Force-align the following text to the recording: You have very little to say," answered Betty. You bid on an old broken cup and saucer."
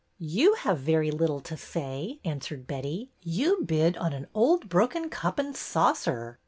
You 0.17 0.55
have 0.55 0.79
very 0.79 1.11
little 1.11 1.39
to 1.41 1.55
say," 1.55 2.19
answered 2.25 2.65
Betty. 2.65 3.11
You 3.21 3.61
bid 3.63 3.95
on 3.97 4.13
an 4.13 4.25
old 4.33 4.67
broken 4.67 5.11
cup 5.11 5.37
and 5.37 5.55
saucer." 5.55 6.39